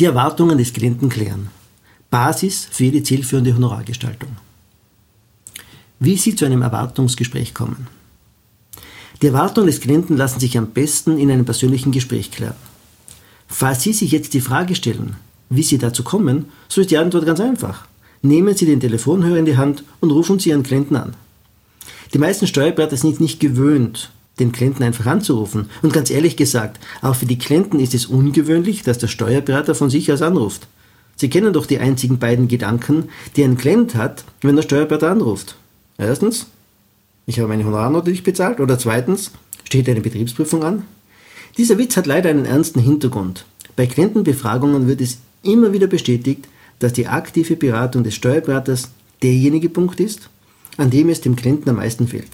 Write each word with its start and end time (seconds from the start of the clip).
Die 0.00 0.06
Erwartungen 0.06 0.56
des 0.56 0.72
Klienten 0.72 1.10
klären. 1.10 1.50
Basis 2.08 2.66
für 2.70 2.84
jede 2.84 3.02
zielführende 3.02 3.54
Honorargestaltung. 3.54 4.30
Wie 5.98 6.16
Sie 6.16 6.34
zu 6.34 6.46
einem 6.46 6.62
Erwartungsgespräch 6.62 7.52
kommen. 7.52 7.86
Die 9.20 9.26
Erwartungen 9.26 9.66
des 9.66 9.82
Klienten 9.82 10.16
lassen 10.16 10.40
sich 10.40 10.56
am 10.56 10.68
besten 10.68 11.18
in 11.18 11.30
einem 11.30 11.44
persönlichen 11.44 11.92
Gespräch 11.92 12.30
klären. 12.30 12.54
Falls 13.46 13.82
Sie 13.82 13.92
sich 13.92 14.10
jetzt 14.10 14.32
die 14.32 14.40
Frage 14.40 14.74
stellen, 14.74 15.16
wie 15.50 15.62
Sie 15.62 15.76
dazu 15.76 16.02
kommen, 16.02 16.46
so 16.70 16.80
ist 16.80 16.90
die 16.90 16.96
Antwort 16.96 17.26
ganz 17.26 17.38
einfach. 17.38 17.86
Nehmen 18.22 18.56
Sie 18.56 18.64
den 18.64 18.80
Telefonhörer 18.80 19.36
in 19.36 19.44
die 19.44 19.58
Hand 19.58 19.84
und 20.00 20.12
rufen 20.12 20.38
Sie 20.38 20.48
Ihren 20.48 20.62
Klienten 20.62 20.96
an. 20.96 21.14
Die 22.14 22.18
meisten 22.18 22.46
Steuerberater 22.46 22.96
sind 22.96 23.20
nicht 23.20 23.38
gewöhnt, 23.38 24.10
den 24.40 24.52
Klienten 24.52 24.84
einfach 24.84 25.06
anzurufen. 25.06 25.70
Und 25.82 25.92
ganz 25.92 26.10
ehrlich 26.10 26.36
gesagt, 26.36 26.80
auch 27.02 27.14
für 27.14 27.26
die 27.26 27.38
Klienten 27.38 27.78
ist 27.78 27.94
es 27.94 28.06
ungewöhnlich, 28.06 28.82
dass 28.82 28.98
der 28.98 29.08
Steuerberater 29.08 29.74
von 29.74 29.90
sich 29.90 30.10
aus 30.12 30.22
anruft. 30.22 30.66
Sie 31.16 31.28
kennen 31.28 31.52
doch 31.52 31.66
die 31.66 31.78
einzigen 31.78 32.18
beiden 32.18 32.48
Gedanken, 32.48 33.10
die 33.36 33.44
ein 33.44 33.58
Klient 33.58 33.94
hat, 33.94 34.24
wenn 34.40 34.56
der 34.56 34.62
Steuerberater 34.62 35.10
anruft. 35.10 35.56
Erstens, 35.98 36.46
ich 37.26 37.38
habe 37.38 37.48
meine 37.48 37.64
Honorarnote 37.64 38.10
nicht 38.10 38.24
bezahlt. 38.24 38.58
Oder 38.58 38.78
zweitens, 38.78 39.30
steht 39.64 39.88
eine 39.88 40.00
Betriebsprüfung 40.00 40.64
an? 40.64 40.84
Dieser 41.58 41.78
Witz 41.78 41.96
hat 41.96 42.06
leider 42.06 42.30
einen 42.30 42.46
ernsten 42.46 42.80
Hintergrund. 42.80 43.44
Bei 43.76 43.86
Klientenbefragungen 43.86 44.88
wird 44.88 45.00
es 45.00 45.18
immer 45.42 45.72
wieder 45.72 45.86
bestätigt, 45.86 46.48
dass 46.78 46.92
die 46.92 47.06
aktive 47.06 47.56
Beratung 47.56 48.02
des 48.02 48.14
Steuerberaters 48.14 48.90
derjenige 49.22 49.68
Punkt 49.68 50.00
ist, 50.00 50.30
an 50.76 50.90
dem 50.90 51.08
es 51.10 51.20
dem 51.20 51.36
Klienten 51.36 51.68
am 51.68 51.76
meisten 51.76 52.08
fehlt. 52.08 52.30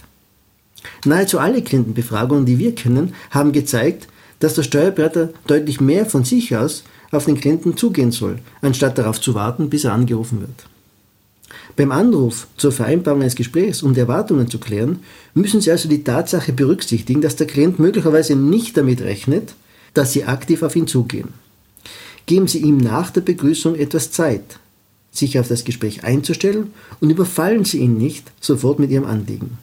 Nahezu 1.04 1.38
alle 1.38 1.62
Klientenbefragungen, 1.62 2.46
die 2.46 2.58
wir 2.58 2.74
kennen, 2.74 3.14
haben 3.30 3.52
gezeigt, 3.52 4.08
dass 4.40 4.54
der 4.54 4.62
Steuerberater 4.62 5.30
deutlich 5.46 5.80
mehr 5.80 6.06
von 6.06 6.24
sich 6.24 6.56
aus 6.56 6.84
auf 7.10 7.24
den 7.24 7.40
Klienten 7.40 7.76
zugehen 7.76 8.12
soll, 8.12 8.38
anstatt 8.60 8.98
darauf 8.98 9.20
zu 9.20 9.34
warten, 9.34 9.70
bis 9.70 9.84
er 9.84 9.92
angerufen 9.92 10.40
wird. 10.40 10.66
Beim 11.76 11.92
Anruf 11.92 12.46
zur 12.56 12.72
Vereinbarung 12.72 13.20
eines 13.20 13.34
Gesprächs, 13.34 13.82
um 13.82 13.94
die 13.94 14.00
Erwartungen 14.00 14.48
zu 14.48 14.58
klären, 14.58 15.00
müssen 15.34 15.60
Sie 15.60 15.70
also 15.70 15.88
die 15.88 16.04
Tatsache 16.04 16.52
berücksichtigen, 16.52 17.20
dass 17.20 17.36
der 17.36 17.46
Klient 17.46 17.78
möglicherweise 17.78 18.34
nicht 18.34 18.76
damit 18.76 19.02
rechnet, 19.02 19.54
dass 19.94 20.12
Sie 20.12 20.24
aktiv 20.24 20.62
auf 20.62 20.74
ihn 20.74 20.86
zugehen. 20.86 21.28
Geben 22.26 22.48
Sie 22.48 22.58
ihm 22.58 22.78
nach 22.78 23.10
der 23.10 23.20
Begrüßung 23.20 23.76
etwas 23.76 24.10
Zeit, 24.10 24.58
sich 25.12 25.38
auf 25.38 25.48
das 25.48 25.64
Gespräch 25.64 26.02
einzustellen 26.04 26.72
und 27.00 27.10
überfallen 27.10 27.64
Sie 27.64 27.78
ihn 27.78 27.96
nicht 27.96 28.32
sofort 28.40 28.78
mit 28.78 28.90
Ihrem 28.90 29.04
Anliegen. 29.04 29.58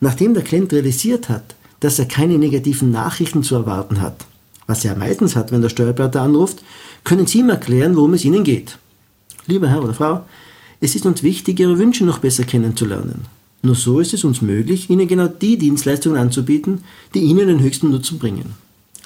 Nachdem 0.00 0.34
der 0.34 0.42
Klient 0.42 0.72
realisiert 0.72 1.28
hat, 1.28 1.54
dass 1.80 1.98
er 1.98 2.06
keine 2.06 2.38
negativen 2.38 2.90
Nachrichten 2.90 3.42
zu 3.42 3.54
erwarten 3.54 4.00
hat, 4.00 4.24
was 4.66 4.84
er 4.84 4.96
meistens 4.96 5.36
hat, 5.36 5.52
wenn 5.52 5.62
der 5.62 5.68
Steuerberater 5.68 6.22
anruft, 6.22 6.62
können 7.04 7.26
Sie 7.26 7.38
ihm 7.38 7.50
erklären, 7.50 7.96
worum 7.96 8.14
es 8.14 8.24
Ihnen 8.24 8.44
geht. 8.44 8.78
Lieber 9.46 9.68
Herr 9.68 9.84
oder 9.84 9.94
Frau, 9.94 10.24
es 10.80 10.94
ist 10.94 11.06
uns 11.06 11.22
wichtig, 11.22 11.60
Ihre 11.60 11.78
Wünsche 11.78 12.04
noch 12.04 12.18
besser 12.18 12.44
kennenzulernen. 12.44 13.26
Nur 13.62 13.74
so 13.74 14.00
ist 14.00 14.12
es 14.14 14.24
uns 14.24 14.42
möglich, 14.42 14.90
Ihnen 14.90 15.08
genau 15.08 15.28
die 15.28 15.56
Dienstleistungen 15.56 16.18
anzubieten, 16.18 16.84
die 17.14 17.20
Ihnen 17.20 17.48
den 17.48 17.60
höchsten 17.60 17.90
Nutzen 17.90 18.18
bringen. 18.18 18.54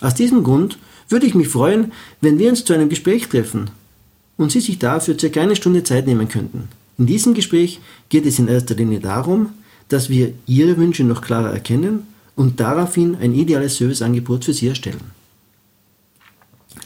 Aus 0.01 0.15
diesem 0.15 0.43
Grund 0.43 0.79
würde 1.09 1.27
ich 1.27 1.35
mich 1.35 1.49
freuen, 1.49 1.93
wenn 2.21 2.39
wir 2.39 2.51
uns 2.51 2.65
zu 2.65 2.73
einem 2.73 2.89
Gespräch 2.89 3.29
treffen 3.29 3.71
und 4.37 4.51
Sie 4.51 4.61
sich 4.61 4.79
dafür 4.79 5.19
circa 5.19 5.43
eine 5.43 5.57
Stunde 5.57 5.85
Zeit 5.85 6.07
nehmen 6.07 6.29
könnten. 6.29 6.69
In 6.99 7.07
diesem 7.07 7.35
Gespräch 7.35 7.81
geht 8.09 8.27
es 8.27 8.39
in 8.39 8.49
erster 8.49 8.75
Linie 8.75 9.01
darum, 9.01 9.51
dass 9.91 10.09
wir 10.09 10.33
Ihre 10.47 10.79
Wünsche 10.79 11.05
noch 11.05 11.21
klarer 11.21 11.53
erkennen 11.53 12.07
und 12.37 12.59
daraufhin 12.59 13.17
ein 13.21 13.35
ideales 13.35 13.77
Serviceangebot 13.77 14.47
für 14.47 14.55
Sie 14.55 14.69
erstellen. 14.69 15.13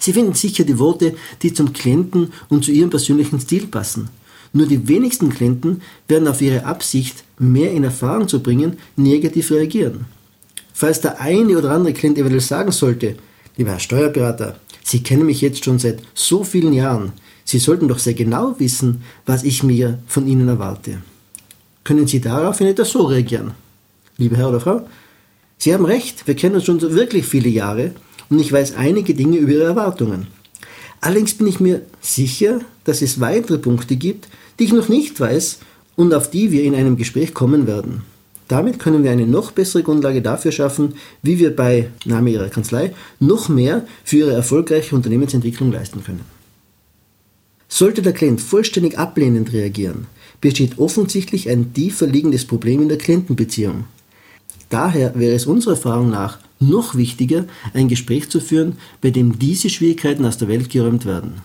Sie 0.01 0.13
finden 0.13 0.35
sicher 0.35 0.65
die 0.65 0.79
Worte, 0.79 1.15
die 1.43 1.53
zum 1.53 1.73
Klienten 1.73 2.33
und 2.49 2.65
zu 2.65 2.73
Ihrem 2.73 2.91
persönlichen 2.91 3.39
Stil 3.39 3.69
passen. 3.69 4.09
Nur 4.53 4.67
die 4.67 4.89
wenigsten 4.89 5.31
Klienten 5.31 5.83
werden 6.09 6.29
auf 6.29 6.41
Ihre 6.41 6.65
Absicht, 6.65 7.25
mehr 7.39 7.73
in 7.73 7.85
Erfahrung 7.85 8.27
zu 8.27 8.43
bringen, 8.43 8.79
negativ 8.97 9.51
reagieren. 9.51 10.07
Falls 10.73 11.01
der 11.01 11.21
eine 11.21 11.57
oder 11.59 11.71
andere 11.71 11.93
Klient 11.93 12.19
eventuell 12.19 12.41
sagen 12.41 12.73
sollte, 12.73 13.17
lieber 13.57 13.73
Herr 13.73 13.81
Steuerberater, 13.81 14.59
Sie 14.83 15.03
kennen 15.03 15.27
mich 15.27 15.41
jetzt 15.41 15.65
schon 15.65 15.79
seit 15.79 16.03
so 16.15 16.45
vielen 16.45 16.73
Jahren, 16.73 17.13
Sie 17.45 17.59
sollten 17.59 17.89
doch 17.89 17.99
sehr 17.99 18.15
genau 18.15 18.59
wissen, 18.59 19.03
was 19.27 19.45
ich 19.45 19.63
mir 19.63 19.99
von 20.07 20.27
Ihnen 20.27 20.49
erwarte 20.49 21.03
können 21.85 22.07
Sie 22.07 22.21
darauf 22.21 22.61
in 22.61 22.67
etwa 22.67 22.85
so 22.85 23.03
reagieren. 23.05 23.53
Lieber 24.17 24.37
Herr 24.37 24.49
oder 24.49 24.61
Frau, 24.61 24.87
Sie 25.59 25.73
haben 25.73 25.85
recht, 25.85 26.27
wir 26.27 26.35
kennen 26.35 26.57
uns 26.57 26.65
schon 26.65 26.81
wirklich 26.81 27.27
viele 27.27 27.49
Jahre 27.49 27.93
und 28.29 28.41
ich 28.41 28.53
weiß 28.53 28.75
einige 28.77 29.15
Dinge 29.15 29.37
über 29.37 29.53
Ihre 29.53 29.65
Erwartungen. 29.65 30.27
Allerdings 31.01 31.35
bin 31.35 31.47
ich 31.47 31.61
mir 31.61 31.83
sicher, 32.01 32.61
dass 32.85 33.03
es 33.03 33.21
weitere 33.21 33.59
Punkte 33.59 33.97
gibt, 33.97 34.29
die 34.59 34.65
ich 34.65 34.73
noch 34.73 34.89
nicht 34.89 35.21
weiß 35.21 35.59
und 35.97 36.15
auf 36.15 36.31
die 36.31 36.51
wir 36.51 36.65
in 36.65 36.75
einem 36.75 36.97
Gespräch 36.97 37.35
kommen 37.35 37.67
werden. 37.67 38.03
Damit 38.49 38.79
können 38.79 39.05
wir 39.05 39.11
eine 39.11 39.27
noch 39.27 39.53
bessere 39.53 39.83
Grundlage 39.83 40.21
dafür 40.21 40.53
schaffen, 40.53 40.95
wie 41.23 41.39
wir 41.39 41.55
bei 41.55 41.89
Name 42.05 42.31
Ihrer 42.31 42.49
Kanzlei 42.49 42.95
noch 43.21 43.49
mehr 43.49 43.87
für 44.05 44.19
Ihre 44.19 44.33
erfolgreiche 44.33 44.95
Unternehmensentwicklung 44.95 45.73
leisten 45.73 46.05
können. 46.05 46.25
Sollte 47.69 48.03
der 48.03 48.13
Klient 48.13 48.41
vollständig 48.41 48.99
ablehnend 48.99 49.53
reagieren, 49.53 50.07
besteht 50.45 50.79
offensichtlich 50.79 51.49
ein 51.49 51.73
tiefer 51.73 52.07
liegendes 52.07 52.45
Problem 52.45 52.83
in 52.83 52.91
der 52.91 52.99
Klientenbeziehung. 52.99 53.85
Daher 54.69 55.19
wäre 55.19 55.35
es 55.35 55.47
unserer 55.47 55.73
Erfahrung 55.73 56.11
nach 56.11 56.39
noch 56.61 56.97
wichtiger, 56.97 57.47
ein 57.73 57.89
Gespräch 57.89 58.29
zu 58.29 58.41
führen, 58.41 58.77
bei 59.01 59.09
dem 59.09 59.39
diese 59.39 59.71
Schwierigkeiten 59.71 60.27
aus 60.27 60.37
der 60.37 60.49
Welt 60.49 60.69
geräumt 60.69 61.07
werden. 61.07 61.41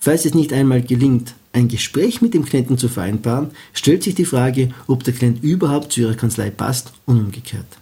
Falls 0.00 0.24
es 0.24 0.32
nicht 0.32 0.54
einmal 0.54 0.80
gelingt, 0.80 1.34
ein 1.52 1.68
Gespräch 1.68 2.22
mit 2.22 2.32
dem 2.32 2.46
Klienten 2.46 2.78
zu 2.78 2.88
vereinbaren, 2.88 3.50
stellt 3.74 4.02
sich 4.02 4.14
die 4.14 4.24
Frage, 4.24 4.70
ob 4.86 5.04
der 5.04 5.12
Klient 5.12 5.44
überhaupt 5.44 5.92
zu 5.92 6.00
Ihrer 6.00 6.14
Kanzlei 6.14 6.48
passt 6.48 6.94
und 7.04 7.18
umgekehrt. 7.18 7.76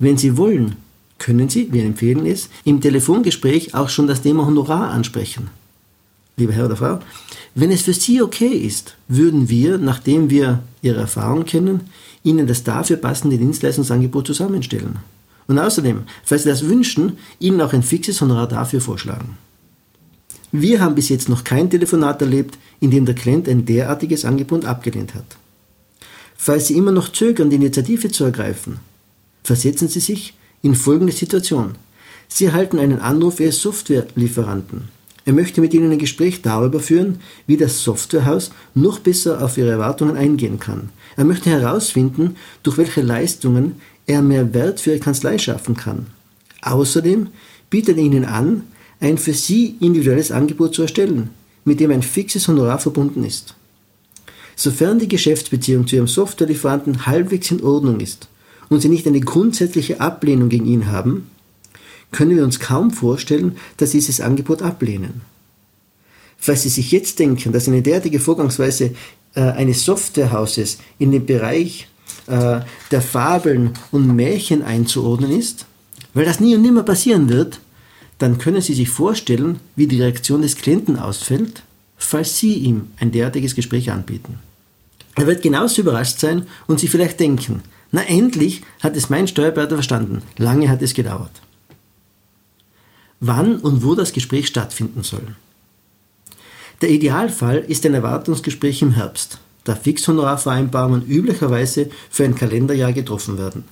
Wenn 0.00 0.16
Sie 0.16 0.36
wollen, 0.36 0.74
können 1.18 1.48
Sie, 1.48 1.72
wir 1.72 1.84
empfehlen 1.84 2.26
es, 2.26 2.48
im 2.64 2.80
Telefongespräch 2.80 3.76
auch 3.76 3.88
schon 3.88 4.08
das 4.08 4.22
Thema 4.22 4.46
Honorar 4.46 4.90
ansprechen 4.90 5.48
lieber 6.38 6.52
Herr 6.52 6.66
oder 6.66 6.76
Frau, 6.76 7.00
wenn 7.54 7.70
es 7.70 7.82
für 7.82 7.92
Sie 7.92 8.22
okay 8.22 8.52
ist, 8.52 8.94
würden 9.08 9.48
wir, 9.48 9.78
nachdem 9.78 10.30
wir 10.30 10.62
Ihre 10.82 11.00
Erfahrung 11.00 11.44
kennen, 11.44 11.82
Ihnen 12.22 12.46
das 12.46 12.64
dafür 12.64 12.96
passende 12.96 13.38
Dienstleistungsangebot 13.38 14.26
zusammenstellen. 14.26 14.96
Und 15.46 15.58
außerdem, 15.58 16.02
falls 16.24 16.42
Sie 16.42 16.48
das 16.48 16.66
wünschen, 16.66 17.18
Ihnen 17.40 17.60
auch 17.60 17.72
ein 17.72 17.82
fixes 17.82 18.20
Honorar 18.20 18.48
dafür 18.48 18.80
vorschlagen. 18.80 19.38
Wir 20.52 20.80
haben 20.80 20.94
bis 20.94 21.08
jetzt 21.08 21.28
noch 21.28 21.44
kein 21.44 21.68
Telefonat 21.68 22.22
erlebt, 22.22 22.58
in 22.80 22.90
dem 22.90 23.04
der 23.04 23.14
Klient 23.14 23.48
ein 23.48 23.66
derartiges 23.66 24.24
Angebot 24.24 24.64
abgelehnt 24.64 25.14
hat. 25.14 25.36
Falls 26.36 26.68
Sie 26.68 26.76
immer 26.76 26.92
noch 26.92 27.10
zögern, 27.10 27.50
die 27.50 27.56
Initiative 27.56 28.10
zu 28.10 28.24
ergreifen, 28.24 28.78
versetzen 29.42 29.88
Sie 29.88 30.00
sich 30.00 30.34
in 30.62 30.74
folgende 30.74 31.12
Situation. 31.12 31.74
Sie 32.28 32.44
erhalten 32.44 32.78
einen 32.78 33.00
Anruf 33.00 33.40
Ihres 33.40 33.60
Softwarelieferanten. 33.60 34.97
Er 35.28 35.34
möchte 35.34 35.60
mit 35.60 35.74
Ihnen 35.74 35.92
ein 35.92 35.98
Gespräch 35.98 36.40
darüber 36.40 36.80
führen, 36.80 37.20
wie 37.46 37.58
das 37.58 37.84
Softwarehaus 37.84 38.50
noch 38.74 38.98
besser 38.98 39.44
auf 39.44 39.58
Ihre 39.58 39.72
Erwartungen 39.72 40.16
eingehen 40.16 40.58
kann. 40.58 40.88
Er 41.18 41.26
möchte 41.26 41.50
herausfinden, 41.50 42.36
durch 42.62 42.78
welche 42.78 43.02
Leistungen 43.02 43.74
er 44.06 44.22
mehr 44.22 44.54
Wert 44.54 44.80
für 44.80 44.92
Ihre 44.92 45.00
Kanzlei 45.00 45.36
schaffen 45.36 45.76
kann. 45.76 46.06
Außerdem 46.62 47.26
bietet 47.68 47.98
er 47.98 48.04
Ihnen 48.04 48.24
an, 48.24 48.62
ein 49.00 49.18
für 49.18 49.34
Sie 49.34 49.76
individuelles 49.80 50.32
Angebot 50.32 50.74
zu 50.74 50.80
erstellen, 50.80 51.28
mit 51.66 51.78
dem 51.78 51.90
ein 51.90 52.02
fixes 52.02 52.48
Honorar 52.48 52.78
verbunden 52.78 53.22
ist. 53.22 53.54
Sofern 54.56 54.98
die 54.98 55.08
Geschäftsbeziehung 55.08 55.86
zu 55.86 55.96
Ihrem 55.96 56.08
Softwarelieferanten 56.08 57.04
halbwegs 57.04 57.50
in 57.50 57.62
Ordnung 57.62 58.00
ist 58.00 58.28
und 58.70 58.80
Sie 58.80 58.88
nicht 58.88 59.06
eine 59.06 59.20
grundsätzliche 59.20 60.00
Ablehnung 60.00 60.48
gegen 60.48 60.64
ihn 60.64 60.90
haben, 60.90 61.26
können 62.12 62.36
wir 62.36 62.44
uns 62.44 62.60
kaum 62.60 62.90
vorstellen, 62.90 63.56
dass 63.76 63.90
Sie 63.90 63.98
dieses 63.98 64.20
Angebot 64.20 64.62
ablehnen. 64.62 65.22
Falls 66.38 66.62
Sie 66.62 66.68
sich 66.68 66.90
jetzt 66.92 67.18
denken, 67.18 67.52
dass 67.52 67.68
eine 67.68 67.82
derartige 67.82 68.20
Vorgangsweise 68.20 68.94
äh, 69.34 69.40
eines 69.40 69.84
Softwarehauses 69.84 70.78
in 70.98 71.10
den 71.10 71.26
Bereich 71.26 71.88
äh, 72.26 72.60
der 72.90 73.02
Fabeln 73.02 73.74
und 73.90 74.14
Märchen 74.14 74.62
einzuordnen 74.62 75.32
ist, 75.32 75.66
weil 76.14 76.24
das 76.24 76.40
nie 76.40 76.54
und 76.54 76.62
nimmer 76.62 76.82
passieren 76.82 77.28
wird, 77.28 77.60
dann 78.18 78.38
können 78.38 78.62
Sie 78.62 78.74
sich 78.74 78.88
vorstellen, 78.88 79.60
wie 79.76 79.86
die 79.86 80.00
Reaktion 80.00 80.42
des 80.42 80.56
Klienten 80.56 80.98
ausfällt, 80.98 81.62
falls 81.96 82.38
Sie 82.38 82.54
ihm 82.54 82.88
ein 82.98 83.12
derartiges 83.12 83.54
Gespräch 83.54 83.90
anbieten. 83.90 84.38
Er 85.16 85.26
wird 85.26 85.42
genauso 85.42 85.82
überrascht 85.82 86.20
sein 86.20 86.46
und 86.66 86.80
sich 86.80 86.90
vielleicht 86.90 87.20
denken, 87.20 87.62
na 87.90 88.02
endlich 88.02 88.62
hat 88.80 88.96
es 88.96 89.10
mein 89.10 89.26
Steuerberater 89.26 89.74
verstanden, 89.74 90.22
lange 90.36 90.68
hat 90.68 90.82
es 90.82 90.94
gedauert 90.94 91.32
wann 93.20 93.56
und 93.56 93.82
wo 93.82 93.94
das 93.94 94.12
Gespräch 94.12 94.46
stattfinden 94.46 95.02
soll. 95.02 95.34
Der 96.80 96.90
Idealfall 96.90 97.58
ist 97.58 97.84
ein 97.86 97.94
Erwartungsgespräch 97.94 98.82
im 98.82 98.92
Herbst, 98.92 99.38
da 99.64 99.74
Fixhonorarvereinbarungen 99.74 101.06
üblicherweise 101.06 101.90
für 102.10 102.24
ein 102.24 102.36
Kalenderjahr 102.36 102.92
getroffen 102.92 103.38
werden. 103.38 103.64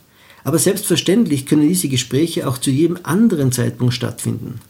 Aber 0.42 0.58
selbstverständlich 0.58 1.46
können 1.46 1.68
diese 1.68 1.88
Gespräche 1.88 2.48
auch 2.48 2.58
zu 2.58 2.70
jedem 2.70 2.98
anderen 3.02 3.52
Zeitpunkt 3.52 3.94
stattfinden. 3.94 4.60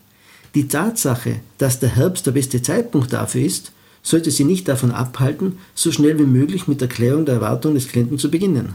Die 0.54 0.68
Tatsache, 0.68 1.40
dass 1.58 1.80
der 1.80 1.96
Herbst 1.96 2.26
der 2.26 2.32
beste 2.32 2.62
Zeitpunkt 2.62 3.12
dafür 3.12 3.42
ist, 3.42 3.72
sollte 4.02 4.30
Sie 4.30 4.44
nicht 4.44 4.68
davon 4.68 4.92
abhalten, 4.92 5.58
so 5.74 5.90
schnell 5.90 6.18
wie 6.18 6.24
möglich 6.24 6.68
mit 6.68 6.80
der 6.80 6.88
Klärung 6.88 7.26
der 7.26 7.36
Erwartungen 7.36 7.74
des 7.74 7.88
Klienten 7.88 8.18
zu 8.18 8.30
beginnen. 8.30 8.74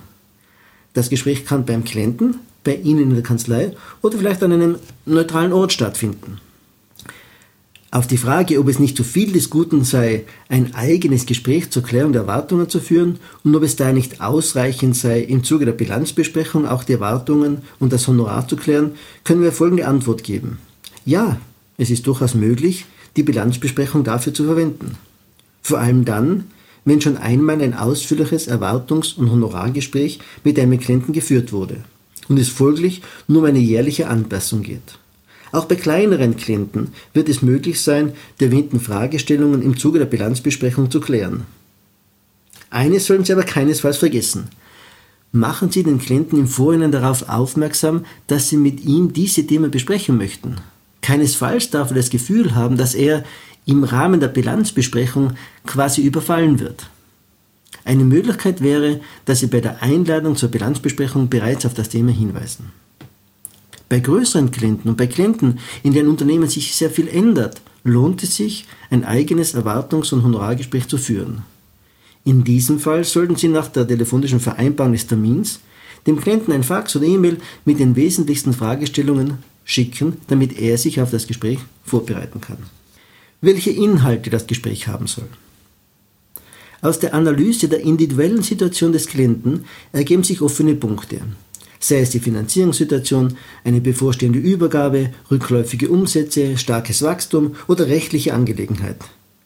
Das 0.94 1.10
Gespräch 1.10 1.46
kann 1.46 1.66
beim 1.66 1.84
Klienten, 1.84 2.36
bei 2.64 2.76
Ihnen 2.76 3.04
in 3.04 3.14
der 3.14 3.24
Kanzlei 3.24 3.74
oder 4.02 4.18
vielleicht 4.18 4.44
an 4.44 4.52
einem 4.52 4.76
neutralen 5.06 5.54
Ort 5.54 5.74
stattfinden. 5.74 6.40
Auf 7.94 8.08
die 8.08 8.18
Frage, 8.18 8.58
ob 8.58 8.70
es 8.70 8.80
nicht 8.80 8.96
zu 8.96 9.04
viel 9.04 9.34
des 9.34 9.50
Guten 9.50 9.84
sei, 9.84 10.24
ein 10.48 10.74
eigenes 10.76 11.26
Gespräch 11.26 11.72
zur 11.72 11.84
Klärung 11.84 12.14
der 12.14 12.22
Erwartungen 12.22 12.70
zu 12.70 12.80
führen 12.80 13.20
und 13.44 13.54
ob 13.54 13.64
es 13.64 13.76
daher 13.76 13.92
nicht 13.92 14.22
ausreichend 14.22 14.96
sei, 14.96 15.20
im 15.20 15.44
Zuge 15.44 15.66
der 15.66 15.74
Bilanzbesprechung 15.74 16.66
auch 16.66 16.86
die 16.86 16.94
Erwartungen 16.94 17.64
und 17.80 17.92
das 17.92 18.08
Honorar 18.08 18.48
zu 18.48 18.56
klären, 18.56 18.92
können 19.26 19.42
wir 19.42 19.52
folgende 19.52 19.88
Antwort 19.88 20.24
geben. 20.24 20.60
Ja, 21.04 21.42
es 21.78 21.90
ist 21.90 22.08
durchaus 22.08 22.34
möglich, 22.34 22.86
die 23.18 23.24
Bilanzbesprechung 23.24 24.06
dafür 24.06 24.34
zu 24.34 24.46
verwenden. 24.46 24.98
Vor 25.62 25.80
allem 25.80 26.06
dann, 26.06 26.46
wenn 26.86 27.02
schon 27.02 27.18
einmal 27.18 27.62
ein 27.62 27.74
ausführliches 27.74 28.48
Erwartungs- 28.48 29.18
und 29.18 29.30
Honorargespräch 29.32 30.20
mit 30.46 30.58
einem 30.58 30.80
Klienten 30.80 31.14
geführt 31.14 31.52
wurde 31.52 31.84
und 32.28 32.40
es 32.40 32.50
folglich 32.50 33.02
nur 33.28 33.40
um 33.40 33.46
eine 33.46 33.60
jährliche 33.60 34.08
Anpassung 34.08 34.62
geht. 34.62 34.98
Auch 35.52 35.66
bei 35.66 35.76
kleineren 35.76 36.38
Klienten 36.38 36.90
wird 37.14 37.28
es 37.28 37.42
möglich 37.42 37.82
sein, 37.82 38.14
die 38.40 38.46
erwähnten 38.46 38.80
Fragestellungen 38.80 39.62
im 39.62 39.78
Zuge 39.78 40.00
der 40.00 40.06
Bilanzbesprechung 40.06 40.90
zu 40.90 41.02
klären. 41.02 41.46
Eines 42.70 43.06
sollen 43.06 43.26
Sie 43.26 43.34
aber 43.34 43.44
keinesfalls 43.44 43.98
vergessen. 43.98 44.48
Machen 45.34 45.72
Sie 45.72 45.84
den 45.84 46.00
Klienten 46.00 46.40
im 46.40 46.48
Vorhinein 46.48 46.92
darauf 46.92 47.28
aufmerksam, 47.28 48.06
dass 48.28 48.50
Sie 48.50 48.58
mit 48.58 48.84
ihm 48.86 49.12
diese 49.12 49.46
Themen 49.46 49.72
besprechen 49.72 50.18
möchten. 50.18 50.56
Keinesfalls 51.02 51.70
darf 51.70 51.90
er 51.92 51.96
das 51.96 52.10
Gefühl 52.10 52.56
haben, 52.56 52.78
dass 52.78 52.96
er 52.96 53.24
im 53.66 53.84
Rahmen 53.84 54.20
der 54.20 54.28
Bilanzbesprechung 54.30 55.34
quasi 55.66 56.02
überfallen 56.02 56.60
wird. 56.60 56.90
Eine 57.84 58.04
Möglichkeit 58.04 58.62
wäre, 58.62 59.00
dass 59.26 59.40
Sie 59.40 59.48
bei 59.48 59.62
der 59.62 59.82
Einladung 59.82 60.36
zur 60.36 60.50
Bilanzbesprechung 60.50 61.30
bereits 61.30 61.66
auf 61.66 61.74
das 61.74 61.90
Thema 61.90 62.12
hinweisen. 62.12 62.72
Bei 63.90 64.00
größeren 64.00 64.52
Klienten 64.52 64.90
und 64.90 64.98
bei 64.98 65.08
Klienten, 65.08 65.60
in 65.84 65.94
denen 65.94 66.10
Unternehmen 66.10 66.48
sich 66.48 66.76
sehr 66.76 66.90
viel 66.90 67.08
ändert, 67.08 67.62
lohnt 67.84 68.24
es 68.24 68.36
sich, 68.36 68.66
ein 68.90 69.04
eigenes 69.04 69.56
Erwartungs- 69.56 70.14
und 70.14 70.24
Honorargespräch 70.24 70.88
zu 70.88 70.98
führen. 70.98 71.44
In 72.24 72.44
diesem 72.44 72.80
Fall 72.80 73.04
sollten 73.04 73.36
Sie 73.36 73.48
nach 73.48 73.68
der 73.68 73.88
telefonischen 73.88 74.40
Vereinbarung 74.40 74.94
des 74.94 75.08
Termins 75.08 75.60
dem 76.08 76.20
Klienten 76.20 76.54
ein 76.54 76.64
Fax 76.64 76.96
oder 76.96 77.06
E-Mail 77.06 77.38
mit 77.66 77.80
den 77.80 77.96
wesentlichsten 77.96 78.54
Fragestellungen 78.54 79.40
schicken, 79.66 80.18
damit 80.28 80.58
er 80.60 80.78
sich 80.78 81.02
auf 81.02 81.12
das 81.12 81.28
Gespräch 81.28 81.60
vorbereiten 81.84 82.42
kann 82.42 82.58
welche 83.42 83.72
Inhalte 83.72 84.30
das 84.30 84.48
Gespräch 84.48 84.88
haben 84.88 85.08
soll. 85.08 85.28
Aus 86.82 86.98
der 86.98 87.14
Analyse 87.14 87.68
der 87.68 87.82
individuellen 87.82 88.42
Situation 88.42 88.92
des 88.92 89.06
Klienten 89.06 89.66
ergeben 89.92 90.24
sich 90.24 90.42
offene 90.42 90.74
Punkte, 90.74 91.22
sei 91.80 92.00
es 92.00 92.10
die 92.10 92.20
Finanzierungssituation, 92.20 93.38
eine 93.64 93.82
bevorstehende 93.82 94.40
Übergabe, 94.40 95.12
rückläufige 95.30 95.90
Umsätze, 95.90 96.58
starkes 96.58 97.04
Wachstum 97.04 97.56
oder 97.68 97.88
rechtliche 97.88 98.34
Angelegenheit. 98.34 98.98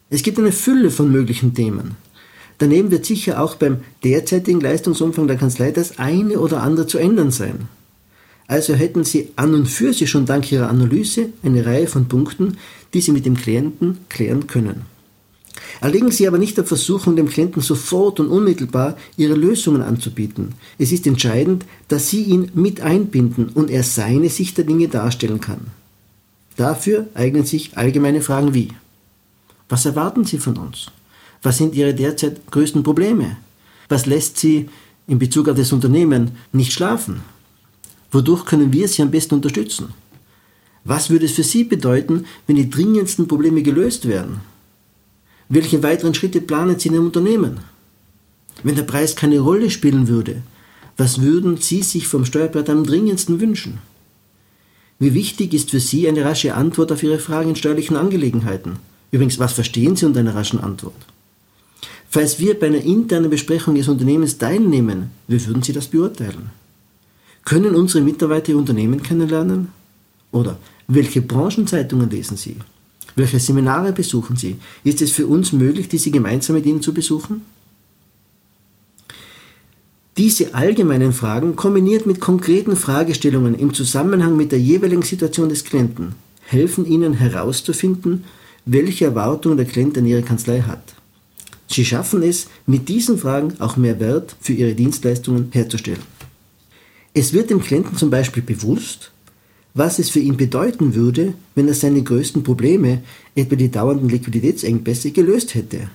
Es 0.08 0.22
gibt 0.22 0.38
eine 0.38 0.52
Fülle 0.52 0.90
von 0.90 1.12
möglichen 1.12 1.52
Themen. 1.52 1.96
Daneben 2.56 2.90
wird 2.90 3.04
sicher 3.04 3.42
auch 3.42 3.56
beim 3.56 3.78
derzeitigen 4.02 4.60
Leistungsumfang 4.62 5.26
der 5.26 5.36
Kanzlei 5.36 5.72
das 5.72 5.98
eine 5.98 6.40
oder 6.40 6.62
andere 6.62 6.86
zu 6.86 6.96
ändern 6.96 7.30
sein. 7.30 7.68
Also 8.46 8.72
hätten 8.74 9.04
Sie 9.04 9.32
an 9.36 9.54
und 9.54 9.66
für 9.66 9.92
sich 9.92 10.08
schon 10.08 10.24
dank 10.24 10.50
Ihrer 10.50 10.70
Analyse 10.70 11.30
eine 11.42 11.66
Reihe 11.66 11.86
von 11.86 12.08
Punkten, 12.08 12.56
die 12.94 13.02
Sie 13.02 13.10
mit 13.12 13.26
dem 13.26 13.36
Klienten 13.36 13.98
klären 14.08 14.46
können. 14.46 14.95
Erlegen 15.80 16.10
Sie 16.10 16.26
aber 16.26 16.38
nicht 16.38 16.56
der 16.56 16.64
Versuchung, 16.64 17.16
dem 17.16 17.28
Klienten 17.28 17.62
sofort 17.62 18.20
und 18.20 18.28
unmittelbar 18.28 18.96
Ihre 19.16 19.34
Lösungen 19.34 19.82
anzubieten. 19.82 20.54
Es 20.78 20.92
ist 20.92 21.06
entscheidend, 21.06 21.64
dass 21.88 22.08
Sie 22.08 22.22
ihn 22.22 22.50
mit 22.54 22.80
einbinden 22.80 23.48
und 23.48 23.70
er 23.70 23.82
seine 23.82 24.28
Sicht 24.28 24.58
der 24.58 24.64
Dinge 24.64 24.88
darstellen 24.88 25.40
kann. 25.40 25.68
Dafür 26.56 27.06
eignen 27.14 27.44
sich 27.44 27.76
allgemeine 27.76 28.22
Fragen 28.22 28.54
wie 28.54 28.72
Was 29.68 29.84
erwarten 29.84 30.24
Sie 30.24 30.38
von 30.38 30.56
uns? 30.56 30.86
Was 31.42 31.58
sind 31.58 31.74
Ihre 31.74 31.94
derzeit 31.94 32.50
größten 32.50 32.82
Probleme? 32.82 33.36
Was 33.88 34.06
lässt 34.06 34.38
Sie 34.38 34.68
in 35.06 35.18
Bezug 35.18 35.48
auf 35.48 35.56
das 35.56 35.72
Unternehmen 35.72 36.32
nicht 36.52 36.72
schlafen? 36.72 37.20
Wodurch 38.10 38.44
können 38.44 38.72
wir 38.72 38.88
Sie 38.88 39.02
am 39.02 39.10
besten 39.10 39.34
unterstützen? 39.34 39.88
Was 40.84 41.10
würde 41.10 41.26
es 41.26 41.32
für 41.32 41.42
Sie 41.42 41.64
bedeuten, 41.64 42.24
wenn 42.46 42.56
die 42.56 42.70
dringendsten 42.70 43.28
Probleme 43.28 43.62
gelöst 43.62 44.08
werden? 44.08 44.40
Welche 45.48 45.82
weiteren 45.82 46.14
Schritte 46.14 46.40
planen 46.40 46.78
Sie 46.78 46.88
in 46.88 46.94
Ihrem 46.94 47.06
Unternehmen? 47.06 47.60
Wenn 48.62 48.74
der 48.74 48.82
Preis 48.82 49.14
keine 49.14 49.38
Rolle 49.38 49.70
spielen 49.70 50.08
würde, 50.08 50.42
was 50.96 51.20
würden 51.20 51.58
Sie 51.58 51.82
sich 51.82 52.08
vom 52.08 52.24
Steuerberater 52.24 52.72
am 52.72 52.84
dringendsten 52.84 53.40
wünschen? 53.40 53.78
Wie 54.98 55.14
wichtig 55.14 55.52
ist 55.52 55.70
für 55.70 55.80
Sie 55.80 56.08
eine 56.08 56.24
rasche 56.24 56.54
Antwort 56.54 56.90
auf 56.90 57.02
Ihre 57.02 57.18
Fragen 57.18 57.50
in 57.50 57.56
steuerlichen 57.56 57.96
Angelegenheiten? 57.96 58.76
Übrigens, 59.10 59.38
was 59.38 59.52
verstehen 59.52 59.94
Sie 59.94 60.06
unter 60.06 60.20
einer 60.20 60.34
raschen 60.34 60.58
Antwort? 60.58 60.94
Falls 62.08 62.38
wir 62.38 62.58
bei 62.58 62.68
einer 62.68 62.80
internen 62.80 63.30
Besprechung 63.30 63.76
Ihres 63.76 63.88
Unternehmens 63.88 64.38
teilnehmen, 64.38 65.10
wie 65.28 65.44
würden 65.46 65.62
Sie 65.62 65.72
das 65.72 65.88
beurteilen? 65.88 66.50
Können 67.44 67.74
unsere 67.76 68.02
Mitarbeiter 68.02 68.50
Ihr 68.50 68.58
Unternehmen 68.58 69.02
kennenlernen? 69.02 69.68
Oder 70.32 70.58
welche 70.88 71.20
Branchenzeitungen 71.20 72.10
lesen 72.10 72.36
Sie? 72.36 72.56
Welche 73.16 73.40
Seminare 73.40 73.92
besuchen 73.92 74.36
Sie? 74.36 74.56
Ist 74.84 75.02
es 75.02 75.10
für 75.10 75.26
uns 75.26 75.52
möglich, 75.52 75.88
diese 75.88 76.10
gemeinsam 76.10 76.54
mit 76.54 76.66
Ihnen 76.66 76.82
zu 76.82 76.94
besuchen? 76.94 77.42
Diese 80.18 80.54
allgemeinen 80.54 81.12
Fragen 81.12 81.56
kombiniert 81.56 82.06
mit 82.06 82.20
konkreten 82.20 82.76
Fragestellungen 82.76 83.54
im 83.58 83.74
Zusammenhang 83.74 84.36
mit 84.36 84.52
der 84.52 84.60
jeweiligen 84.60 85.02
Situation 85.02 85.48
des 85.48 85.64
Klienten 85.64 86.14
helfen 86.46 86.86
Ihnen 86.86 87.14
herauszufinden, 87.14 88.24
welche 88.64 89.06
Erwartungen 89.06 89.56
der 89.56 89.66
Klient 89.66 89.98
an 89.98 90.06
Ihre 90.06 90.22
Kanzlei 90.22 90.60
hat. 90.60 90.94
Sie 91.68 91.84
schaffen 91.84 92.22
es, 92.22 92.48
mit 92.66 92.88
diesen 92.88 93.18
Fragen 93.18 93.54
auch 93.58 93.76
mehr 93.76 93.98
Wert 93.98 94.36
für 94.40 94.52
Ihre 94.52 94.74
Dienstleistungen 94.74 95.48
herzustellen. 95.52 96.02
Es 97.12 97.32
wird 97.32 97.50
dem 97.50 97.60
Klienten 97.60 97.96
zum 97.96 98.10
Beispiel 98.10 98.42
bewusst, 98.42 99.10
was 99.76 99.98
es 99.98 100.08
für 100.08 100.20
ihn 100.20 100.38
bedeuten 100.38 100.94
würde, 100.94 101.34
wenn 101.54 101.68
er 101.68 101.74
seine 101.74 102.02
größten 102.02 102.42
Probleme, 102.42 103.02
etwa 103.34 103.56
die 103.56 103.70
dauernden 103.70 104.08
Liquiditätsengpässe, 104.08 105.10
gelöst 105.10 105.54
hätte. 105.54 105.90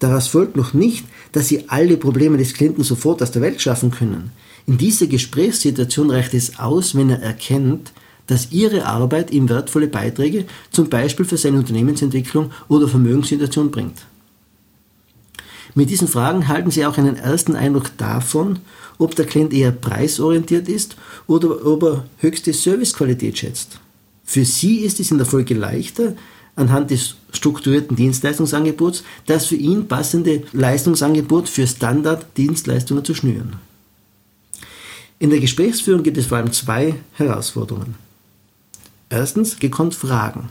Daraus 0.00 0.26
folgt 0.26 0.56
noch 0.56 0.74
nicht, 0.74 1.04
dass 1.30 1.46
Sie 1.46 1.68
alle 1.68 1.96
Probleme 1.96 2.36
des 2.36 2.54
Klienten 2.54 2.82
sofort 2.82 3.22
aus 3.22 3.30
der 3.30 3.40
Welt 3.40 3.62
schaffen 3.62 3.92
können. 3.92 4.32
In 4.66 4.78
dieser 4.78 5.06
Gesprächssituation 5.06 6.10
reicht 6.10 6.34
es 6.34 6.58
aus, 6.58 6.96
wenn 6.96 7.08
er 7.08 7.22
erkennt, 7.22 7.92
dass 8.26 8.50
Ihre 8.50 8.86
Arbeit 8.86 9.30
ihm 9.30 9.48
wertvolle 9.48 9.86
Beiträge, 9.86 10.46
zum 10.72 10.88
Beispiel 10.88 11.24
für 11.24 11.36
seine 11.36 11.58
Unternehmensentwicklung 11.58 12.50
oder 12.68 12.88
Vermögenssituation 12.88 13.70
bringt. 13.70 14.06
Mit 15.74 15.90
diesen 15.90 16.06
Fragen 16.06 16.46
halten 16.46 16.70
Sie 16.70 16.86
auch 16.86 16.98
einen 16.98 17.16
ersten 17.16 17.56
Eindruck 17.56 17.96
davon, 17.98 18.60
ob 18.98 19.16
der 19.16 19.26
Klient 19.26 19.52
eher 19.52 19.72
preisorientiert 19.72 20.68
ist 20.68 20.96
oder 21.26 21.66
ob 21.66 21.82
er 21.82 22.04
höchste 22.18 22.52
Servicequalität 22.52 23.38
schätzt. 23.38 23.80
Für 24.24 24.44
Sie 24.44 24.78
ist 24.78 25.00
es 25.00 25.10
in 25.10 25.18
der 25.18 25.26
Folge 25.26 25.54
leichter, 25.54 26.14
anhand 26.56 26.90
des 26.90 27.16
strukturierten 27.32 27.96
Dienstleistungsangebots 27.96 29.02
das 29.26 29.46
für 29.46 29.56
ihn 29.56 29.88
passende 29.88 30.44
Leistungsangebot 30.52 31.48
für 31.48 31.66
Standarddienstleistungen 31.66 33.04
zu 33.04 33.14
schnüren. 33.14 33.56
In 35.18 35.30
der 35.30 35.40
Gesprächsführung 35.40 36.04
gibt 36.04 36.18
es 36.18 36.26
vor 36.26 36.38
allem 36.38 36.52
zwei 36.52 36.94
Herausforderungen. 37.14 37.96
Erstens 39.10 39.58
gekonnt 39.58 39.94
Fragen. 39.94 40.50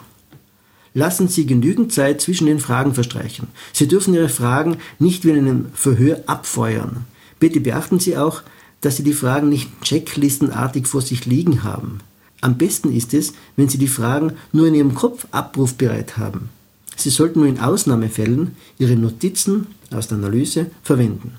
Lassen 0.93 1.27
Sie 1.27 1.45
genügend 1.45 1.91
Zeit 1.91 2.21
zwischen 2.21 2.45
den 2.45 2.59
Fragen 2.59 2.93
verstreichen. 2.93 3.47
Sie 3.71 3.87
dürfen 3.87 4.13
Ihre 4.13 4.29
Fragen 4.29 4.77
nicht 4.99 5.25
wie 5.25 5.31
in 5.31 5.39
einem 5.39 5.65
Verhör 5.73 6.23
abfeuern. 6.27 7.05
Bitte 7.39 7.59
beachten 7.59 7.99
Sie 7.99 8.15
auch, 8.15 8.43
dass 8.81 8.97
Sie 8.97 9.03
die 9.03 9.13
Fragen 9.13 9.49
nicht 9.49 9.69
checklistenartig 9.81 10.87
vor 10.87 11.01
sich 11.01 11.25
liegen 11.25 11.63
haben. 11.63 11.99
Am 12.41 12.57
besten 12.57 12.93
ist 12.93 13.13
es, 13.13 13.33
wenn 13.55 13.69
Sie 13.69 13.77
die 13.77 13.87
Fragen 13.87 14.33
nur 14.51 14.67
in 14.67 14.75
Ihrem 14.75 14.93
Kopf 14.93 15.25
abrufbereit 15.31 16.17
haben. 16.17 16.49
Sie 16.95 17.09
sollten 17.09 17.39
nur 17.39 17.47
in 17.47 17.59
Ausnahmefällen 17.59 18.55
Ihre 18.77 18.95
Notizen 18.95 19.67
aus 19.91 20.09
der 20.09 20.17
Analyse 20.17 20.67
verwenden. 20.83 21.33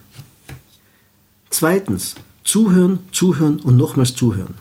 Zweitens, 1.50 2.16
zuhören, 2.42 2.98
zuhören 3.12 3.60
und 3.60 3.76
nochmals 3.76 4.16
zuhören. 4.16 4.54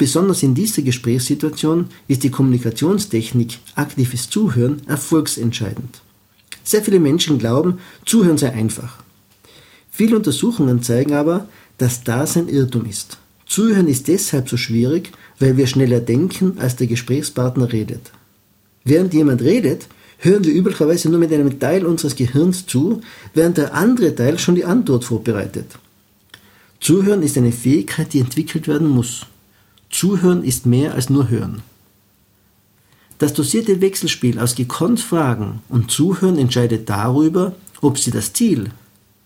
Besonders 0.00 0.42
in 0.42 0.54
dieser 0.54 0.80
Gesprächssituation 0.80 1.90
ist 2.08 2.22
die 2.22 2.30
Kommunikationstechnik 2.30 3.58
aktives 3.74 4.30
Zuhören 4.30 4.80
erfolgsentscheidend. 4.88 6.00
Sehr 6.64 6.80
viele 6.80 6.98
Menschen 6.98 7.38
glauben, 7.38 7.80
Zuhören 8.06 8.38
sei 8.38 8.50
einfach. 8.50 9.02
Viele 9.90 10.16
Untersuchungen 10.16 10.82
zeigen 10.82 11.12
aber, 11.12 11.48
dass 11.76 12.02
das 12.02 12.38
ein 12.38 12.48
Irrtum 12.48 12.86
ist. 12.86 13.18
Zuhören 13.44 13.88
ist 13.88 14.08
deshalb 14.08 14.48
so 14.48 14.56
schwierig, 14.56 15.12
weil 15.38 15.58
wir 15.58 15.66
schneller 15.66 16.00
denken, 16.00 16.56
als 16.56 16.76
der 16.76 16.86
Gesprächspartner 16.86 17.70
redet. 17.70 18.10
Während 18.84 19.12
jemand 19.12 19.42
redet, 19.42 19.86
hören 20.16 20.44
wir 20.46 20.54
üblicherweise 20.54 21.10
nur 21.10 21.20
mit 21.20 21.30
einem 21.30 21.60
Teil 21.60 21.84
unseres 21.84 22.16
Gehirns 22.16 22.64
zu, 22.64 23.02
während 23.34 23.58
der 23.58 23.74
andere 23.74 24.14
Teil 24.14 24.38
schon 24.38 24.54
die 24.54 24.64
Antwort 24.64 25.04
vorbereitet. 25.04 25.66
Zuhören 26.80 27.22
ist 27.22 27.36
eine 27.36 27.52
Fähigkeit, 27.52 28.14
die 28.14 28.20
entwickelt 28.20 28.66
werden 28.66 28.88
muss. 28.88 29.26
Zuhören 29.90 30.44
ist 30.44 30.66
mehr 30.66 30.94
als 30.94 31.10
nur 31.10 31.28
Hören. 31.28 31.62
Das 33.18 33.34
dosierte 33.34 33.80
Wechselspiel 33.80 34.38
aus 34.38 34.54
gekonnt 34.54 35.00
Fragen 35.00 35.60
und 35.68 35.90
Zuhören 35.90 36.38
entscheidet 36.38 36.88
darüber, 36.88 37.54
ob 37.82 37.98
Sie 37.98 38.10
das 38.10 38.32
Ziel, 38.32 38.70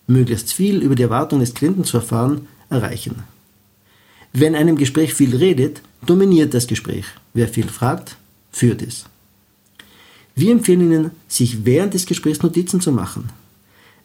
möglichst 0.07 0.51
viel 0.51 0.81
über 0.81 0.95
die 0.95 1.03
Erwartungen 1.03 1.39
des 1.41 1.53
Klienten 1.53 1.85
zu 1.85 1.97
erfahren, 1.97 2.47
erreichen. 2.69 3.23
Wer 4.33 4.49
in 4.49 4.55
einem 4.55 4.75
Gespräch 4.75 5.13
viel 5.13 5.35
redet, 5.35 5.81
dominiert 6.05 6.53
das 6.53 6.67
Gespräch. 6.67 7.05
Wer 7.33 7.47
viel 7.47 7.69
fragt, 7.69 8.17
führt 8.51 8.81
es. 8.81 9.05
Wir 10.35 10.51
empfehlen 10.51 10.81
Ihnen, 10.81 11.11
sich 11.29 11.63
während 11.63 11.93
des 11.93 12.05
Gesprächs 12.05 12.41
Notizen 12.43 12.81
zu 12.81 12.91
machen. 12.91 13.29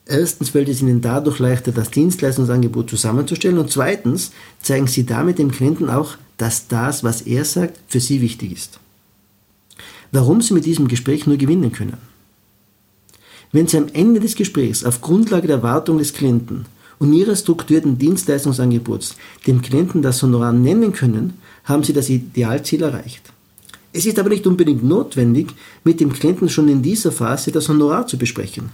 Erstens 0.07 0.51
fällt 0.51 0.69
es 0.69 0.81
Ihnen 0.81 1.01
dadurch 1.01 1.41
leichter, 1.41 1.73
das 1.73 1.91
Dienstleistungsangebot 1.91 2.91
zusammenzustellen 2.91 3.59
und 3.59 3.71
zweitens 3.71 4.31
zeigen 4.61 4.87
Sie 4.87 5.05
damit 5.05 5.39
dem 5.39 5.51
Klienten 5.51 5.91
auch, 5.91 6.17
dass 6.41 6.69
das, 6.69 7.05
was 7.05 7.23
er 7.23 7.45
sagt, 7.45 7.79
für 7.87 8.01
Sie 8.01 8.23
wichtig 8.23 8.53
ist. 8.53 8.81
Warum 10.11 10.41
Sie 10.41 10.55
mit 10.55 10.65
diesem 10.65 10.89
Gespräch 10.89 11.27
nur 11.27 11.37
gewinnen 11.37 11.71
können. 11.71 11.99
Wenn 13.53 13.67
Sie 13.67 13.77
am 13.77 13.89
Ende 13.93 14.21
des 14.21 14.37
Gesprächs 14.37 14.85
auf 14.85 15.03
Grundlage 15.03 15.47
der 15.47 15.57
Erwartung 15.57 15.99
des 15.99 16.15
Klienten 16.15 16.65
und 16.99 17.13
Ihres 17.13 17.41
strukturierten 17.41 17.99
Dienstleistungsangebots 17.99 19.17
dem 19.47 19.61
Klienten 19.61 20.01
das 20.01 20.23
Honorar 20.23 20.53
nennen 20.53 20.93
können, 20.93 21.35
haben 21.65 21.83
Sie 21.83 21.93
das 21.93 22.09
Idealziel 22.09 22.83
erreicht. 22.83 23.33
Es 23.93 24.07
ist 24.07 24.19
aber 24.19 24.31
nicht 24.31 24.47
unbedingt 24.47 24.83
notwendig, 24.83 25.49
mit 25.85 26.01
dem 26.01 26.13
Klienten 26.13 26.49
schon 26.49 26.69
in 26.69 26.81
dieser 26.81 27.13
Phase 27.13 27.53
das 27.53 27.69
Honorar 27.69 28.07
zu 28.07 28.17
besprechen. 28.17 28.71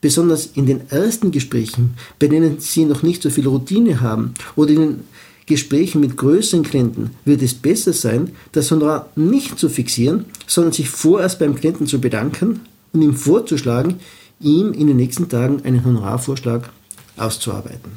Besonders 0.00 0.46
in 0.54 0.66
den 0.66 0.88
ersten 0.90 1.30
Gesprächen, 1.30 1.94
bei 2.18 2.26
denen 2.26 2.58
Sie 2.58 2.84
noch 2.86 3.02
nicht 3.02 3.22
so 3.22 3.30
viel 3.30 3.46
Routine 3.46 4.00
haben 4.00 4.34
oder 4.56 4.70
in 4.70 5.00
Gesprächen 5.48 6.00
mit 6.00 6.16
größeren 6.16 6.62
Klienten 6.62 7.10
wird 7.24 7.42
es 7.42 7.54
besser 7.54 7.92
sein, 7.92 8.32
das 8.52 8.70
Honorar 8.70 9.08
nicht 9.16 9.58
zu 9.58 9.68
fixieren, 9.68 10.26
sondern 10.46 10.72
sich 10.72 10.88
vorerst 10.88 11.38
beim 11.38 11.54
Klienten 11.54 11.86
zu 11.86 12.00
bedanken 12.00 12.60
und 12.92 13.02
ihm 13.02 13.14
vorzuschlagen, 13.14 13.96
ihm 14.40 14.72
in 14.72 14.86
den 14.86 14.96
nächsten 14.96 15.28
Tagen 15.28 15.62
einen 15.64 15.84
Honorarvorschlag 15.84 16.70
auszuarbeiten. 17.16 17.92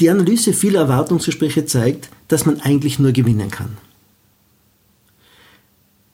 Die 0.00 0.10
Analyse 0.10 0.52
vieler 0.52 0.82
Erwartungsgespräche 0.82 1.66
zeigt, 1.66 2.10
dass 2.28 2.46
man 2.46 2.60
eigentlich 2.60 2.98
nur 2.98 3.12
gewinnen 3.12 3.50
kann. 3.50 3.76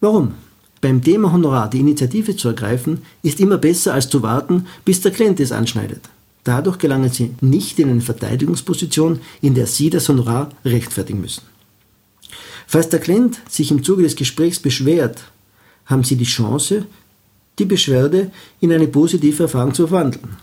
Warum? 0.00 0.35
Beim 0.81 1.02
Thema 1.02 1.33
Honorar 1.33 1.69
die 1.69 1.81
Initiative 1.81 2.37
zu 2.37 2.49
ergreifen, 2.49 3.02
ist 3.23 3.40
immer 3.40 3.59
besser 3.59 3.95
als 3.95 4.09
zu 4.09 4.23
warten, 4.23 4.66
bis 4.85 5.00
der 5.00 5.12
Klient 5.12 5.40
es 5.40 5.52
anschneidet. 5.52 6.09
Dadurch 6.44 6.78
gelangen 6.78 7.10
Sie 7.10 7.34
nicht 7.40 7.78
in 7.78 7.88
eine 7.88 8.02
Verteidigungsposition, 8.02 9.20
in 9.40 9.54
der 9.54 9.66
Sie 9.66 9.88
das 9.90 10.08
Honorar 10.08 10.50
rechtfertigen 10.64 11.20
müssen. 11.20 11.42
Falls 12.66 12.90
der 12.90 13.00
Klient 13.00 13.40
sich 13.48 13.70
im 13.70 13.82
Zuge 13.82 14.02
des 14.02 14.16
Gesprächs 14.16 14.58
beschwert, 14.60 15.24
haben 15.86 16.04
Sie 16.04 16.16
die 16.16 16.24
Chance, 16.24 16.86
die 17.58 17.64
Beschwerde 17.64 18.30
in 18.60 18.72
eine 18.72 18.88
positive 18.88 19.44
Erfahrung 19.44 19.74
zu 19.74 19.86
verwandeln. 19.86 20.36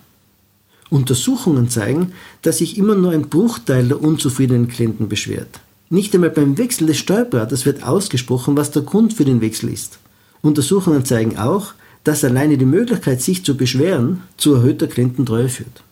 Untersuchungen 0.89 1.69
zeigen, 1.69 2.13
dass 2.41 2.57
sich 2.57 2.77
immer 2.77 2.95
nur 2.95 3.11
ein 3.11 3.29
Bruchteil 3.29 3.87
der 3.87 4.01
unzufriedenen 4.01 4.67
Klienten 4.67 5.07
beschwert. 5.07 5.59
Nicht 5.89 6.13
einmal 6.13 6.29
beim 6.29 6.57
Wechsel 6.57 6.87
des 6.87 6.97
Steuerberaters 6.97 7.65
wird 7.65 7.83
ausgesprochen, 7.83 8.57
was 8.57 8.71
der 8.71 8.81
Grund 8.81 9.13
für 9.13 9.25
den 9.25 9.41
Wechsel 9.41 9.69
ist. 9.69 9.99
Untersuchungen 10.41 11.05
zeigen 11.05 11.37
auch, 11.37 11.73
dass 12.03 12.23
alleine 12.23 12.57
die 12.57 12.65
Möglichkeit, 12.65 13.21
sich 13.21 13.45
zu 13.45 13.55
beschweren, 13.55 14.23
zu 14.37 14.55
erhöhter 14.55 14.87
Kliententreue 14.87 15.49
führt. 15.49 15.83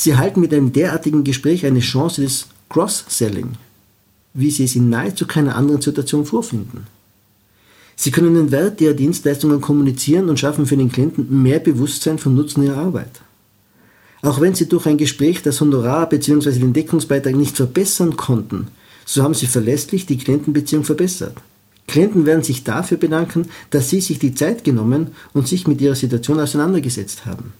Sie 0.00 0.10
erhalten 0.10 0.40
mit 0.40 0.54
einem 0.54 0.72
derartigen 0.72 1.24
Gespräch 1.24 1.66
eine 1.66 1.80
Chance 1.80 2.22
des 2.22 2.46
Cross-Selling, 2.68 3.54
wie 4.32 4.52
Sie 4.52 4.62
es 4.62 4.76
in 4.76 4.88
nahezu 4.90 5.26
keiner 5.26 5.56
anderen 5.56 5.82
Situation 5.82 6.24
vorfinden. 6.24 6.86
Sie 7.96 8.12
können 8.12 8.36
den 8.36 8.52
Wert 8.52 8.80
Ihrer 8.80 8.94
Dienstleistungen 8.94 9.60
kommunizieren 9.60 10.28
und 10.28 10.38
schaffen 10.38 10.66
für 10.66 10.76
den 10.76 10.92
Klienten 10.92 11.42
mehr 11.42 11.58
Bewusstsein 11.58 12.18
vom 12.18 12.36
Nutzen 12.36 12.62
Ihrer 12.62 12.76
Arbeit. 12.76 13.10
Auch 14.22 14.40
wenn 14.40 14.54
Sie 14.54 14.68
durch 14.68 14.86
ein 14.86 14.98
Gespräch 14.98 15.42
das 15.42 15.60
Honorar 15.60 16.08
bzw. 16.08 16.52
den 16.60 16.72
Deckungsbeitrag 16.72 17.34
nicht 17.34 17.56
verbessern 17.56 18.16
konnten, 18.16 18.68
so 19.04 19.24
haben 19.24 19.34
Sie 19.34 19.48
verlässlich 19.48 20.06
die 20.06 20.18
Klientenbeziehung 20.18 20.84
verbessert. 20.84 21.38
Klienten 21.88 22.24
werden 22.24 22.44
sich 22.44 22.62
dafür 22.62 22.98
bedanken, 22.98 23.48
dass 23.70 23.90
Sie 23.90 24.00
sich 24.00 24.20
die 24.20 24.36
Zeit 24.36 24.62
genommen 24.62 25.08
und 25.32 25.48
sich 25.48 25.66
mit 25.66 25.80
Ihrer 25.80 25.96
Situation 25.96 26.38
auseinandergesetzt 26.38 27.26
haben. 27.26 27.52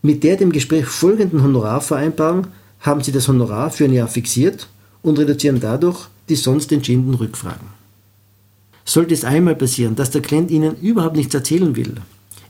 Mit 0.00 0.22
der 0.22 0.36
dem 0.36 0.52
Gespräch 0.52 0.86
folgenden 0.86 1.42
Honorarvereinbarung 1.42 2.46
haben 2.80 3.02
Sie 3.02 3.10
das 3.10 3.26
Honorar 3.26 3.70
für 3.70 3.84
ein 3.84 3.92
Jahr 3.92 4.06
fixiert 4.06 4.68
und 5.02 5.18
reduzieren 5.18 5.58
dadurch 5.60 6.06
die 6.28 6.36
sonst 6.36 6.70
entschiedenen 6.70 7.14
Rückfragen. 7.14 7.66
Sollte 8.84 9.14
es 9.14 9.24
einmal 9.24 9.56
passieren, 9.56 9.96
dass 9.96 10.10
der 10.10 10.22
Klient 10.22 10.50
Ihnen 10.50 10.76
überhaupt 10.80 11.16
nichts 11.16 11.34
erzählen 11.34 11.74
will, 11.74 11.94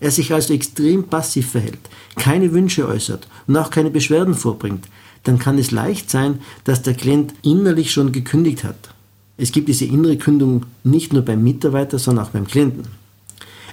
er 0.01 0.11
sich 0.11 0.33
also 0.33 0.53
extrem 0.53 1.05
passiv 1.05 1.51
verhält, 1.51 1.81
keine 2.17 2.53
Wünsche 2.53 2.87
äußert 2.87 3.27
und 3.47 3.57
auch 3.57 3.71
keine 3.71 3.91
Beschwerden 3.91 4.35
vorbringt, 4.35 4.87
dann 5.25 5.39
kann 5.39 5.59
es 5.59 5.71
leicht 5.71 6.11
sein, 6.11 6.41
dass 6.65 6.83
der 6.83 6.95
Klient 6.95 7.35
innerlich 7.43 7.91
schon 7.91 8.13
gekündigt 8.13 8.63
hat. 8.63 8.91
Es 9.37 9.53
gibt 9.53 9.69
diese 9.69 9.87
innere 9.87 10.17
Kündigung 10.17 10.67
nicht 10.85 11.13
nur 11.13 11.23
beim 11.23 11.43
Mitarbeiter, 11.43 11.99
sondern 11.99 12.27
auch 12.27 12.31
beim 12.31 12.47
Klienten. 12.47 12.89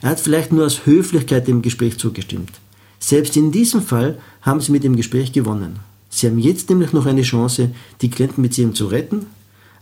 Er 0.02 0.10
hat 0.10 0.20
vielleicht 0.20 0.52
nur 0.52 0.66
aus 0.66 0.86
Höflichkeit 0.86 1.48
dem 1.48 1.62
Gespräch 1.62 1.98
zugestimmt. 1.98 2.52
Selbst 3.06 3.38
in 3.38 3.52
diesem 3.52 3.84
Fall 3.84 4.18
haben 4.42 4.62
Sie 4.62 4.72
mit 4.72 4.84
dem 4.84 4.96
Gespräch 4.96 5.32
gewonnen. 5.32 5.78
Sie 6.10 6.26
haben 6.26 6.40
jetzt 6.40 6.72
nämlich 6.72 6.92
noch 6.92 7.06
eine 7.06 7.22
Chance, 7.22 7.70
die 8.02 8.10
Klientenbeziehung 8.10 8.74
zu 8.74 8.88
retten. 8.88 9.28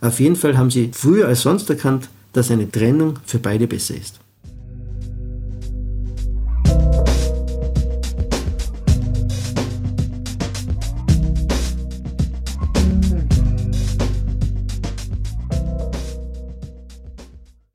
Auf 0.02 0.20
jeden 0.20 0.36
Fall 0.36 0.58
haben 0.58 0.70
Sie 0.70 0.90
früher 0.92 1.26
als 1.26 1.40
sonst 1.40 1.70
erkannt, 1.70 2.10
dass 2.34 2.50
eine 2.50 2.70
Trennung 2.70 3.18
für 3.24 3.38
beide 3.38 3.66
besser 3.66 3.94
ist. 3.94 4.20